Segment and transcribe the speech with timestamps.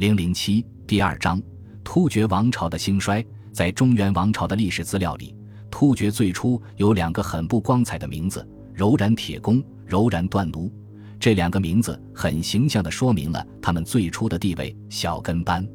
[0.00, 1.38] 零零七第二章
[1.84, 3.22] 突厥王朝的兴衰。
[3.52, 5.36] 在中原王朝的历史资料里，
[5.70, 10.72] 突厥最初有两个很不光彩的名字：柔然铁弓、柔然断奴。
[11.18, 15.68] 这两个名字很形象地说明了他们最初的地位——小跟班。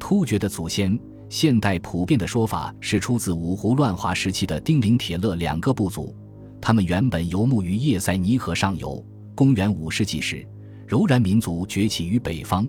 [0.00, 0.98] 突厥的祖先，
[1.28, 6.12] 现代普遍的说法是出自五胡乱华时期的丁零铁勒两个部族。
[6.60, 9.00] 他们原本游牧于叶塞尼河上游。
[9.36, 10.44] 公元五世纪时，
[10.88, 12.66] 柔然民族崛起于北方。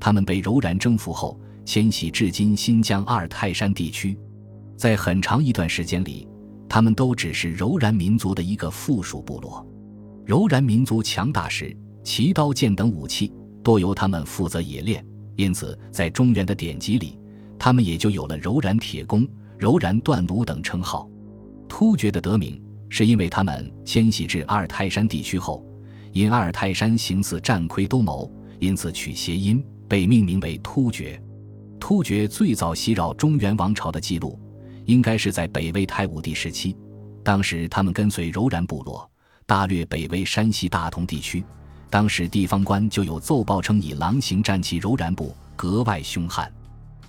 [0.00, 4.18] 他们被柔然征服后，迁徙至今新疆阿尔泰山地区。
[4.76, 6.28] 在很长一段时间里，
[6.68, 9.66] 他们都只是柔然民族的一个附属部落。
[10.24, 15.04] 柔然民族强大时，旗刀剑等武器多由他们负责冶炼，
[15.36, 17.18] 因此在中原的典籍里，
[17.58, 19.26] 他们也就有了柔然铁弓、
[19.58, 21.08] 柔然断弩等称号。
[21.68, 22.60] 突厥的得名。
[22.90, 25.66] 是因为他们迁徙至阿尔泰山地区后，
[26.12, 28.30] 因阿尔泰山形似战盔兜鍪，
[28.60, 29.60] 因此取谐音，
[29.94, 31.22] 被命名为突厥。
[31.78, 34.36] 突厥最早袭扰中原王朝的记录，
[34.86, 36.76] 应该是在北魏太武帝时期。
[37.22, 39.08] 当时他们跟随柔然部落，
[39.46, 41.44] 大略北魏山西大同地区。
[41.90, 46.52] 当时地方官就有奏报称，以狼形战旗柔然部格外凶悍。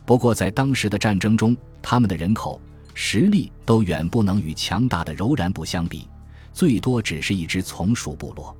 [0.05, 2.61] 不过在当时的战争中，他们的人口。
[2.93, 6.07] 实力都远不能与强大的柔然部相比，
[6.53, 8.55] 最多只是一支从属部落。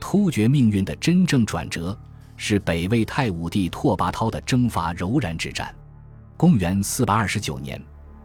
[0.00, 1.94] 突厥命运的真正转折
[2.38, 5.74] 是北魏太武帝拓跋焘的征伐柔然之战。
[6.36, 7.82] 公元四百二十九年，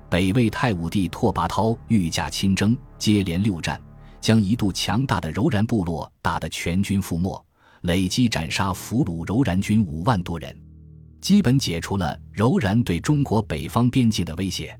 [0.07, 3.81] 北魏太武帝拓跋焘御驾亲征，接连六战，
[4.21, 7.43] 将一度强大的柔然部落打得全军覆没，
[7.81, 10.55] 累计斩杀俘虏柔然军五万多人，
[11.19, 14.79] 基本解除了柔然对中国北方边境的威胁。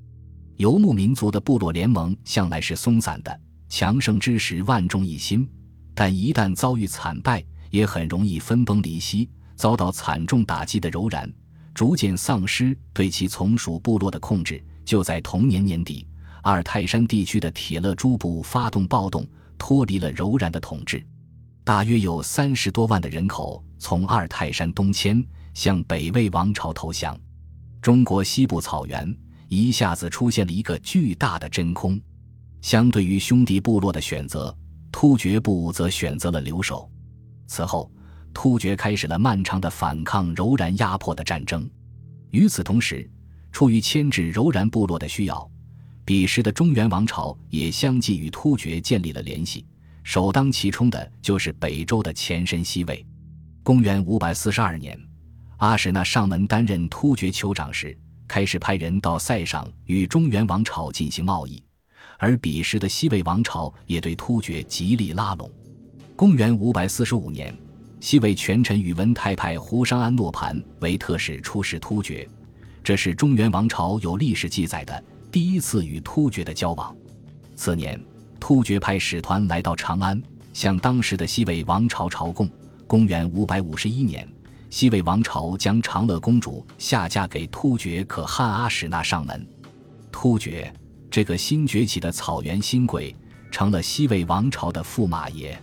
[0.58, 5.50] 游牧民族的部落联盟向来是松散的，强盛之时万众一心，
[5.96, 7.44] 但一旦遭遇惨败，
[7.74, 9.28] 也很容易分崩离析。
[9.56, 11.32] 遭到惨重打击的柔然，
[11.74, 14.64] 逐渐丧失对其从属部落的控制。
[14.86, 16.08] 就在同年年底，
[16.44, 21.04] 阿尔泰山地区的铁勒诸部发动暴动，脱离了柔然的统治。
[21.64, 27.18] 大约有三十多万的人口从阿尔泰山东迁，向北魏王朝投降。
[27.82, 29.16] 中国西部草原。
[29.50, 32.02] 一下子出现了一个巨大的真空。
[32.62, 34.56] 相对于兄弟部落的选择，
[34.92, 36.90] 突厥部则选择了留守。
[37.48, 37.92] 此后，
[38.34, 41.70] 突厥开始了漫长的反抗柔然压迫的战争。
[42.32, 43.10] 与此同时，
[43.52, 45.52] 出于牵制柔然部落的需要，
[46.04, 49.66] 彼时的中原王朝也相继与突厥建立了联系。
[50.04, 53.06] 首当其冲的就是北周的前身西魏。
[53.64, 55.00] 公元五百四十二年，
[55.58, 57.98] 阿史那上门担任突厥酋长时。
[58.26, 61.62] 开始派人到塞上与中原王朝进行贸易，
[62.18, 65.52] 而彼时的西魏王朝也对突厥极力拉拢。
[66.16, 67.56] 公元五百四十五年，
[68.00, 72.30] 西魏权臣宇文泰派胡商安诺盘为特使出使突厥，
[72.84, 76.96] 这是中原王朝有历史记载的第一次与突厥的交往。
[77.56, 78.00] 次年，
[78.40, 80.22] 突厥派使团来到长安，
[80.54, 82.48] 向当时的西魏王朝朝贡。
[82.86, 84.28] 公元五百五十一年。
[84.70, 89.48] 西魏王朝将长乐公主下嫁给突厥可汗阿史那上门，
[90.12, 90.72] 突厥
[91.10, 93.16] 这个新崛起的草原新贵
[93.52, 95.60] 成了西魏王朝的驸马爷。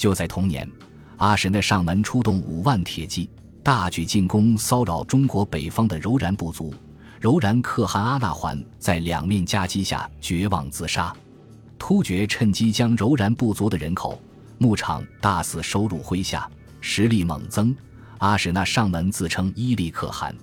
[0.00, 0.66] 就在同年，
[1.18, 3.28] 阿史那上门出动五万铁骑，
[3.62, 6.74] 大举进攻骚扰中国北方的柔然部族。
[7.20, 11.14] 柔然可汗阿那桓在两面夹击下绝望自杀。
[11.78, 14.18] 突厥趁机将柔然部族的人口、
[14.56, 16.50] 牧场大肆收入麾下，
[16.80, 17.76] 实力猛增。
[18.20, 20.34] 阿史那上门自称伊利可汗。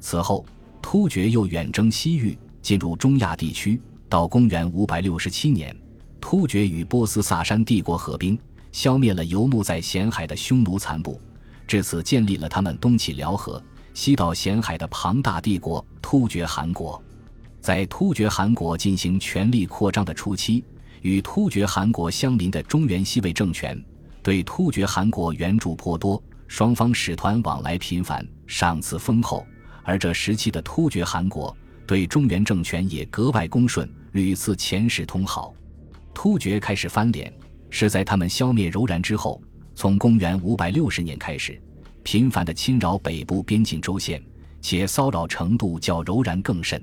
[0.00, 0.44] 此后，
[0.82, 3.80] 突厥又远征西域，进入中亚地区。
[4.08, 5.72] 到公元五百六十七年，
[6.20, 8.36] 突厥与波斯萨珊帝国合兵，
[8.78, 11.20] 消灭了游牧在咸海的匈奴残部，
[11.66, 13.60] 至此建立了他们东起辽河、
[13.92, 17.02] 西到咸海的庞大帝国——突厥汗国。
[17.60, 20.62] 在突厥汗国进行权力扩张的初期，
[21.02, 23.84] 与突厥汗国相邻的中原西魏政权
[24.22, 26.22] 对突厥汗国援助颇多。
[26.46, 29.44] 双方使团往来频繁，赏赐丰厚，
[29.82, 31.54] 而这时期的突厥汗国
[31.84, 35.52] 对中原政权也格外恭顺，屡次遣使通好。
[36.14, 37.32] 突厥开始翻脸，
[37.70, 39.40] 是在他们消灭柔然之后，
[39.74, 41.60] 从公元五百六十年开始，
[42.02, 44.22] 频繁的侵扰北部边境州县，
[44.60, 46.82] 且骚扰程度较柔然更甚。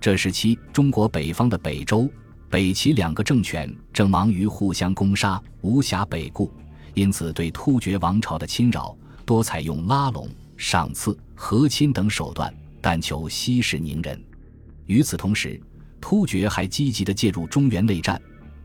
[0.00, 2.10] 这时期，中国北方的北周、
[2.50, 6.52] 北齐两个政权正忙于互相攻杀，无暇北顾。
[6.94, 14.22] 因此，对突厥王朝的侵扰多采用拉拢、赏赐、和亲等手段，但求息事宁人。
[14.86, 15.60] 与此同时，
[16.00, 18.20] 突厥还积极地介入中原内战，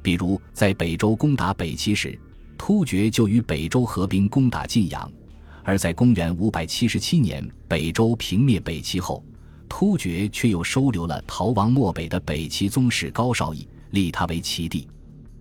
[0.07, 2.18] 比如在北周攻打北齐时，
[2.57, 5.06] 突厥就与北周合兵攻打晋阳；
[5.65, 9.21] 而在公元五百七十七年北周平灭北齐后，
[9.68, 14.88] 突厥却又收留了逃亡漠北的北齐宗室高绍义，立他为齐帝。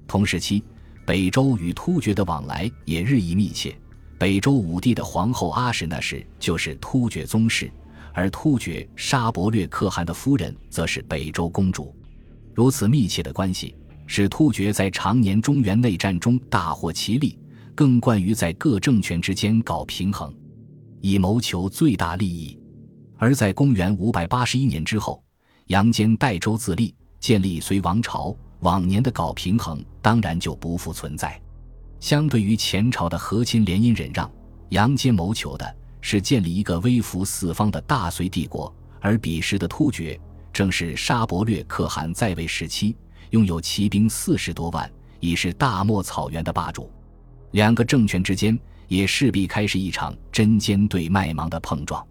[0.08, 0.64] 同时期，
[1.06, 3.72] 北周与突厥的往来也日益密切。
[4.18, 7.70] 北周武帝的皇后阿史那氏就是突厥宗室，
[8.12, 11.94] 而突厥沙伯略可汗的夫人则是北周公主。
[12.52, 13.76] 如此密切的关系，
[14.06, 17.38] 使突厥在常年中原内战中大获其利。
[17.74, 20.34] 更惯于在各政权之间搞平衡，
[21.02, 22.58] 以谋求最大利益。
[23.18, 25.22] 而在公元五百八十一年之后，
[25.66, 31.38] 杨坚代周自立，建立隋王朝，往年的搞平衡当然就不复存在。
[32.00, 34.30] 相对于前朝的和亲联姻忍让，
[34.70, 38.74] 杨坚谋求的是建立一个威服四方的大隋帝国。
[39.02, 40.18] 而彼时的突厥
[40.50, 42.96] 正是沙伯略可汗在位时期，
[43.36, 44.90] 拥有骑兵四十多万，
[45.20, 46.90] 已是大漠草原的霸主。
[47.50, 52.02] 两个政权之间也势必开始一场针尖对麦芒的碰撞。